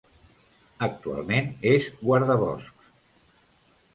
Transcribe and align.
Actualment 0.85 1.51
és 1.73 1.91
guardaboscs. 2.01 2.91